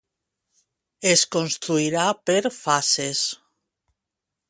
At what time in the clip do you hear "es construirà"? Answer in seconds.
1.09-2.07